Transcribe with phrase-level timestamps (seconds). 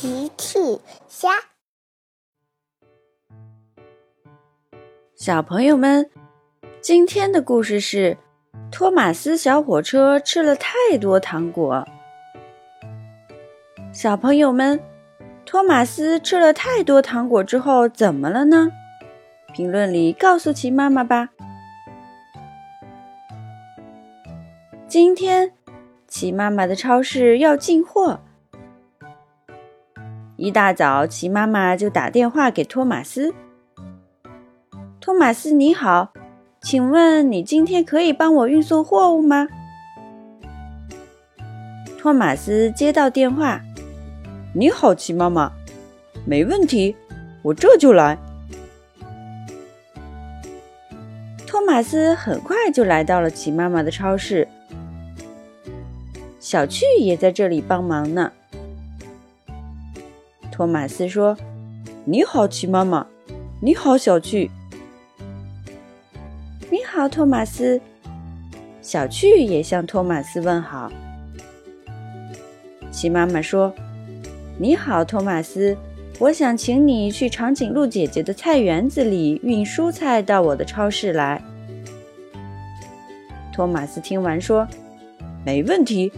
[0.00, 0.58] 奇趣
[1.08, 1.28] 虾，
[5.14, 6.08] 小朋友们，
[6.80, 8.16] 今天的故事是
[8.72, 11.86] 托马斯小火车吃了太多糖果。
[13.92, 14.80] 小朋友们，
[15.44, 18.70] 托马斯吃了太多糖果之后怎么了呢？
[19.52, 21.28] 评论里告诉奇妈妈吧。
[24.88, 25.52] 今天，
[26.08, 28.20] 奇妈妈的超市要进货。
[30.42, 33.34] 一大早，齐妈妈就打电话给托马斯。
[34.98, 36.14] 托马斯，你好，
[36.62, 39.46] 请问你今天可以帮我运送货物吗？
[41.98, 43.60] 托马斯接到电话，
[44.54, 45.52] 你好，齐妈妈，
[46.24, 46.96] 没问题，
[47.42, 48.16] 我这就来。
[51.46, 54.48] 托马斯很快就来到了齐妈妈的超市，
[56.38, 58.32] 小趣也在这里帮忙呢。
[60.60, 61.34] 托马斯说
[62.04, 63.06] ：“你好，齐妈妈。
[63.62, 64.50] 你好，小趣。
[66.70, 67.80] 你好，托马斯。”
[68.82, 70.92] 小趣也向托马斯问好。
[72.90, 73.72] 齐妈妈说
[74.60, 75.74] ：“你好，托马斯。
[76.18, 81.42] 我想请你去长颈鹿姐姐的菜园子里运蔬菜到我的超市来。”
[83.50, 84.68] 托马斯听完说
[85.42, 86.12] ：“没问题，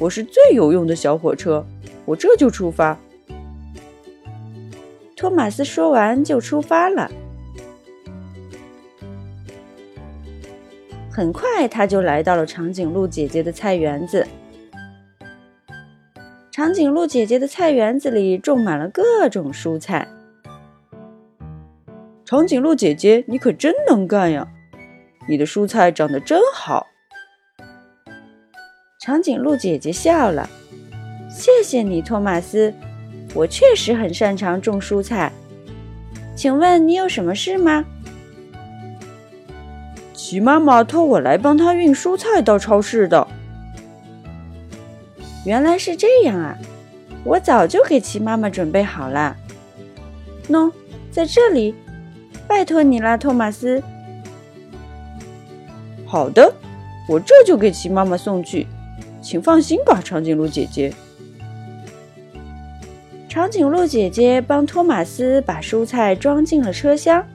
[0.00, 1.64] 我是最有用的小火车，
[2.04, 2.98] 我这就出发。”
[5.24, 7.10] 托马斯说完就出发了。
[11.10, 14.26] 很快，他就来到了长颈鹿姐姐的菜园子。
[16.50, 20.06] 长颈鹿姐姐的菜园子里种满了各种蔬菜。
[22.26, 24.46] 长颈鹿姐姐，你可真能干呀！
[25.26, 26.86] 你的蔬菜长得真好。
[29.00, 30.50] 长颈鹿姐姐笑了
[31.32, 32.74] ：“谢谢你，托马斯。”
[33.34, 35.32] 我确实很擅长种蔬菜，
[36.36, 37.84] 请问你有什么事吗？
[40.14, 43.26] 齐妈妈托我来帮她运蔬菜到超市的。
[45.44, 46.56] 原来是这样啊！
[47.24, 49.36] 我早就给齐妈妈准备好了。
[50.48, 50.72] 喏，
[51.10, 51.74] 在这里，
[52.46, 53.82] 拜托你啦，托马斯。
[56.06, 56.54] 好的，
[57.08, 58.66] 我这就给齐妈妈送去，
[59.20, 60.94] 请放心吧，长颈鹿姐姐。
[63.34, 67.26] 长颈鹿姐姐帮托马斯把蔬菜装进了车厢。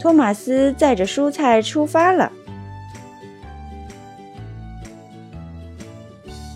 [0.00, 2.32] 托马斯载着蔬菜出发了。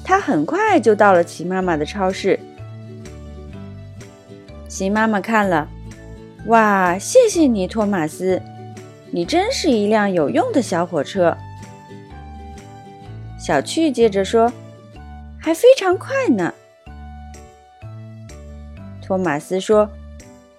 [0.02, 2.40] 他很快就到了齐妈妈的超市。
[4.66, 5.68] 齐妈妈看了，
[6.46, 8.42] 哇，谢谢你，托马斯，
[9.12, 11.38] 你真是一辆有用的小火车。
[13.38, 14.52] 小趣接着说
[15.38, 16.52] ：“还非常快呢。”
[19.08, 19.88] 托马斯说：“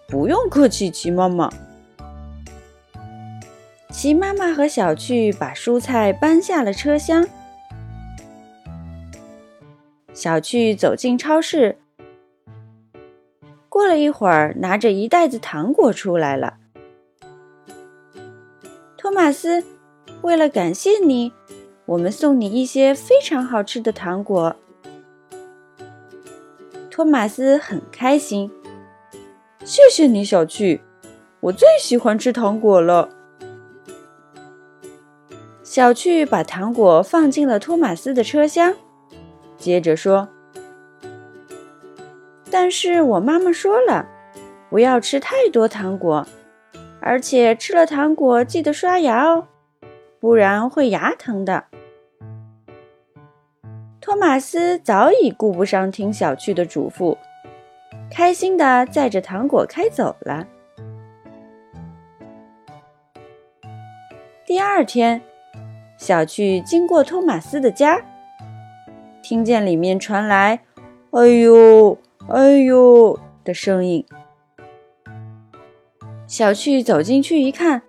[0.10, 1.54] 不用客气，齐妈妈。”
[3.94, 7.28] 齐妈妈和小趣把蔬菜搬下了车厢。
[10.16, 11.78] 小趣走进超市，
[13.70, 16.58] 过了一会儿，拿着一袋子糖果出来了。
[18.98, 19.64] 托马斯，
[20.24, 21.32] 为了感谢你，
[21.86, 24.56] 我们送你一些非常好吃的糖果。
[27.00, 28.52] 托马斯很开心，
[29.64, 30.82] 谢谢你，小趣，
[31.40, 33.08] 我最喜欢吃糖果了。
[35.64, 38.74] 小趣把糖果放进了托马斯的车厢，
[39.58, 40.28] 接着说
[42.52, 44.06] ：“但是我妈妈说了，
[44.70, 46.28] 不要吃太多糖果，
[47.00, 49.48] 而且吃了糖果记得刷牙哦，
[50.20, 51.64] 不然会牙疼的。”
[54.02, 57.18] 托马斯早已顾不上听小趣的嘱咐，
[58.10, 60.48] 开心的载着糖果开走了。
[64.46, 65.22] 第二天，
[65.98, 68.02] 小趣经过托马斯的家，
[69.22, 70.62] 听见里面传来
[71.12, 71.98] “哎呦，
[72.30, 74.06] 哎呦”的声音。
[76.26, 77.82] 小趣走进去一看，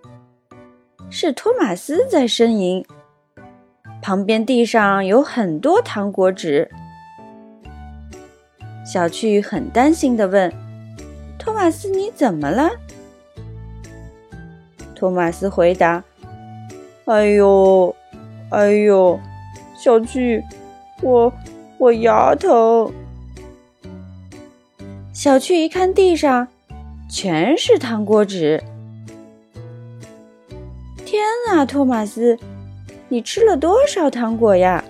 [1.09, 2.85] 是托马斯在呻吟。
[4.01, 6.69] 旁边地上有很多糖果纸，
[8.85, 10.51] 小趣很担心的问
[11.37, 12.71] ：“托马斯，你怎么了？”
[14.95, 16.03] 托马斯回答
[17.05, 17.95] ：“哎呦，
[18.49, 19.19] 哎呦，
[19.77, 20.43] 小趣，
[21.01, 21.31] 我
[21.77, 22.91] 我牙疼。”
[25.13, 26.47] 小趣一看地上
[27.09, 28.63] 全是糖果纸，
[31.05, 32.39] 天啊，托马斯！
[33.11, 34.81] 你吃了多少糖果呀？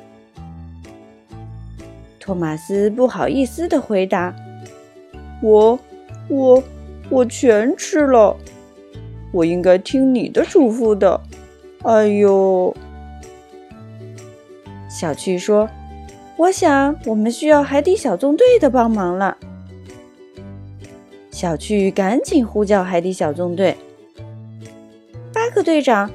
[2.19, 4.31] 托马斯不好意思地回答
[5.41, 5.79] ：“我，
[6.27, 6.63] 我，
[7.09, 8.37] 我全吃了。
[9.31, 11.19] 我应该听你的嘱咐的。”
[11.81, 12.71] 哎呦，
[14.87, 15.67] 小趣说
[16.37, 19.35] ：“我想我们需要海底小纵队的帮忙了。”
[21.33, 23.75] 小趣赶紧呼叫海底小纵队。
[25.33, 26.11] 巴克队长，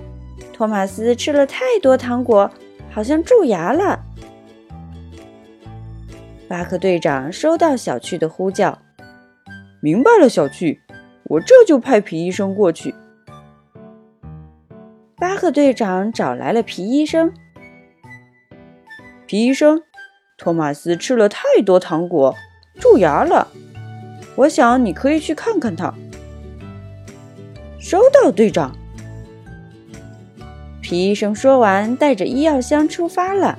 [0.57, 2.51] 托马斯吃了太多糖果，
[2.91, 4.03] 好像蛀牙了。
[6.49, 8.79] 巴克队长收到小趣的呼叫，
[9.83, 10.81] 明白了，小趣，
[11.25, 12.95] 我这就派皮医生过去。
[15.19, 17.35] 巴克队长找来了皮医生。
[19.27, 19.83] 皮医生，
[20.39, 22.35] 托马斯吃了太多糖果，
[22.81, 23.49] 蛀牙了。
[24.37, 25.93] 我想你可以去看看他。
[27.79, 28.75] 收到，队长。
[30.89, 33.59] 皮医生说完，带着医药箱出发了。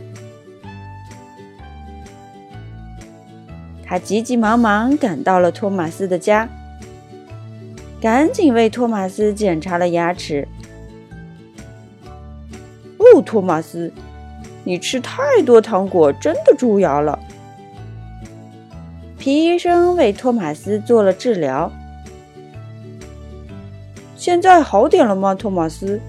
[3.85, 6.47] 他急急忙忙赶到了托马斯的家，
[8.00, 10.47] 赶紧为托马斯检查了牙齿。
[12.97, 13.91] 哦，托马斯，
[14.63, 17.19] 你吃太多糖果，真的蛀牙了。
[19.18, 21.69] 皮医生为托马斯做了治疗。
[24.15, 26.00] 现在好点了吗，托马斯？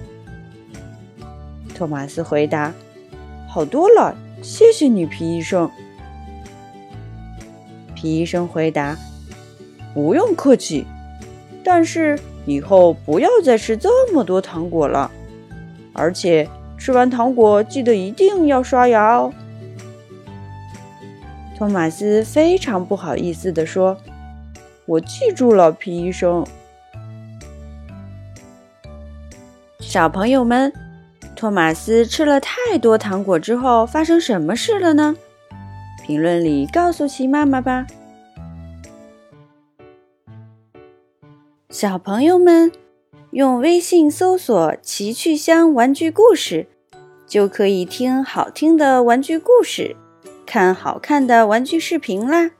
[1.79, 2.73] 托马斯回答
[3.47, 5.71] ：“好多了，谢谢你，皮医生。”
[7.95, 8.97] 皮医生回答
[9.95, 10.85] ：“不用客气，
[11.63, 15.09] 但是以后不要再吃这么多糖果了，
[15.93, 19.31] 而且吃完糖果记得一定要刷牙哦。”
[21.57, 23.95] 托马斯非常不好意思地说
[24.85, 26.45] ：“我记住了，皮医生。”
[29.79, 30.73] 小朋友们，
[31.39, 35.15] 托马斯吃了太多糖果之后发生什么事了呢？
[36.05, 37.87] 评论里告诉奇妈妈吧。
[41.69, 42.69] 小朋友们，
[43.31, 46.67] 用微信搜索“奇趣箱玩具故事”，
[47.25, 49.95] 就可以听好听的玩具故事，
[50.45, 52.51] 看好看的玩具视频啦。